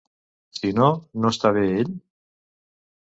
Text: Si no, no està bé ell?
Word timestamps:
Si 0.59 0.71
no, 0.79 0.87
no 1.25 1.33
està 1.35 1.53
bé 1.59 1.67
ell? 1.83 1.93